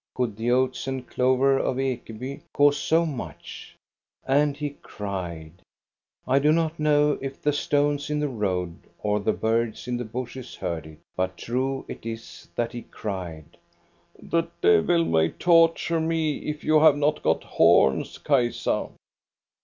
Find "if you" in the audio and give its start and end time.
16.49-16.79